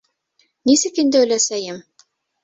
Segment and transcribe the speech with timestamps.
[0.69, 1.77] —Нисек инде өләсәйем?